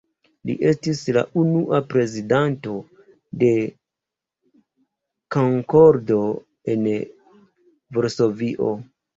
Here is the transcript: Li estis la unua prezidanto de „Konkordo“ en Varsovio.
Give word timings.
Li 0.49 0.53
estis 0.67 1.01
la 1.17 1.21
unua 1.41 1.81
prezidanto 1.91 2.73
de 3.43 3.51
„Konkordo“ 5.37 6.19
en 6.75 6.89
Varsovio. 7.99 8.77